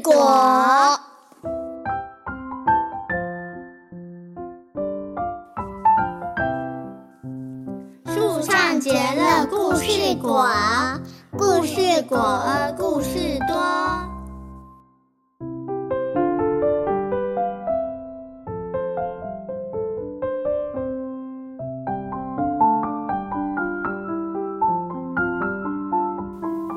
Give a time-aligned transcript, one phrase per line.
[0.00, 0.98] 果。
[8.06, 10.46] 树上结了故事果，
[11.36, 12.42] 故事果
[12.76, 13.54] 故事多。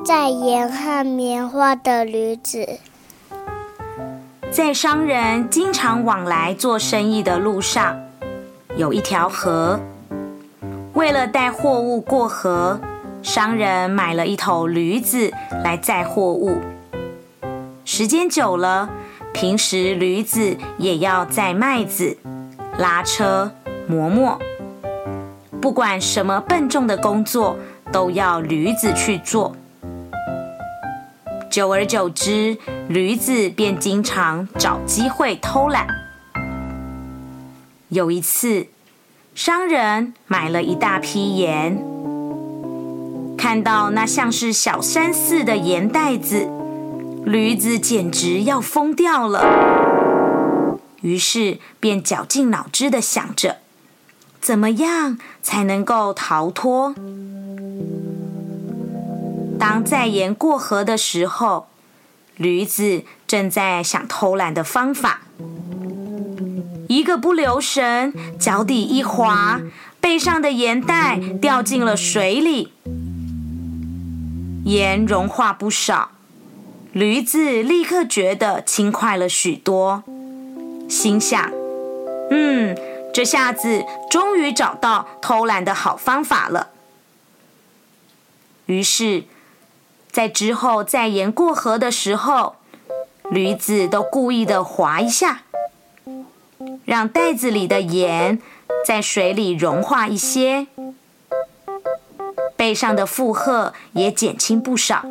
[0.04, 2.78] 在盐和棉花的驴子，
[4.58, 7.96] 在商人经常往来做生意的路上，
[8.76, 9.78] 有一条河。
[10.94, 12.80] 为了带货物过河，
[13.22, 16.58] 商人买了一头驴子来载货物。
[17.84, 18.90] 时间久了，
[19.32, 22.18] 平时驴子也要载麦子、
[22.78, 23.48] 拉车、
[23.86, 24.36] 磨磨，
[25.60, 27.56] 不管什么笨重的工作，
[27.92, 29.54] 都要驴子去做。
[31.58, 32.56] 久而久之，
[32.88, 35.88] 驴子便经常找机会偷懒。
[37.88, 38.68] 有一次，
[39.34, 41.84] 商人买了一大批盐，
[43.36, 46.48] 看到那像是小山似的盐袋子，
[47.24, 50.78] 驴子简直要疯掉了。
[51.00, 53.56] 于是便绞尽脑汁的想着，
[54.40, 56.94] 怎么样才能够逃脱？
[59.58, 61.66] 当载盐过河的时候，
[62.36, 65.22] 驴子正在想偷懒的方法。
[66.88, 69.60] 一个不留神，脚底一滑，
[70.00, 72.72] 背上的盐袋掉进了水里，
[74.64, 76.12] 盐融化不少，
[76.92, 80.02] 驴子立刻觉得轻快了许多，
[80.88, 81.52] 心想
[82.30, 82.74] ：“嗯，
[83.12, 86.68] 这下子终于找到偷懒的好方法了。”
[88.64, 89.24] 于是，
[90.10, 92.56] 在之后载盐过河的时候，
[93.30, 95.42] 驴子都故意的滑一下。
[96.84, 98.40] 让袋子里的盐
[98.84, 100.66] 在水里融化一些，
[102.56, 105.04] 背上的负荷也减轻不少。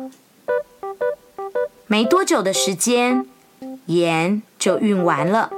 [1.86, 3.26] 没多久的时间，
[3.86, 5.50] 盐就运完了。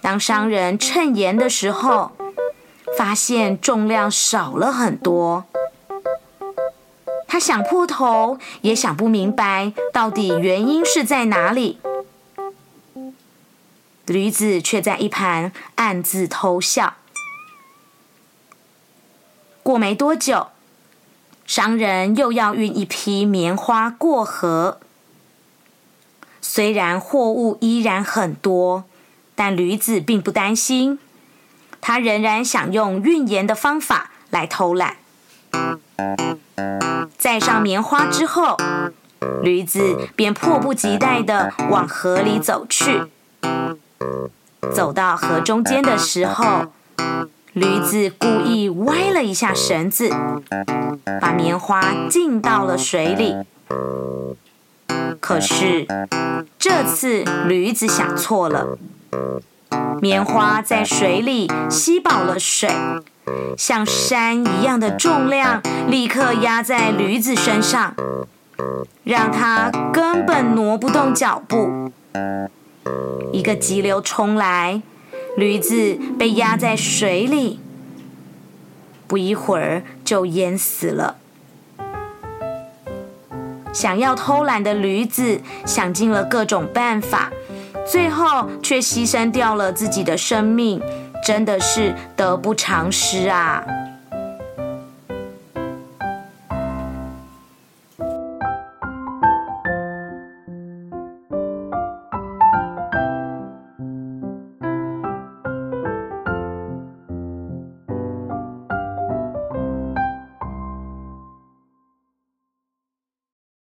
[0.00, 2.10] 当商人称盐的时候，
[2.98, 5.44] 发现重量少了很多。
[7.32, 11.78] 他想破头也想不明白，到底原因是在哪里。
[14.04, 16.96] 驴子却在一旁暗自偷笑。
[19.62, 20.48] 过没多久，
[21.46, 24.78] 商人又要运一批棉花过河。
[26.42, 28.84] 虽然货物依然很多，
[29.34, 30.98] 但驴子并不担心，
[31.80, 34.98] 他仍然想用运盐的方法来偷懒。
[37.22, 38.56] 载上棉花之后，
[39.44, 43.04] 驴子便迫不及待的往河里走去。
[44.72, 46.72] 走到河中间的时候，
[47.52, 50.10] 驴子故意歪了一下绳子，
[51.20, 53.36] 把棉花浸到了水里。
[55.20, 55.86] 可是
[56.58, 58.76] 这次驴子想错了，
[60.00, 62.68] 棉花在水里吸饱了水，
[63.56, 67.94] 像山一样的重量立刻压在驴子身上，
[69.04, 71.92] 让它根本挪不动脚步。
[73.32, 74.82] 一个急流冲来，
[75.36, 77.60] 驴子被压在水里，
[79.06, 81.16] 不一会儿就淹死了。
[83.72, 87.32] 想要偷懒的驴子想尽了各种办法，
[87.86, 90.82] 最后却牺牲掉了自己的生命，
[91.22, 93.64] 真的是得不偿失啊！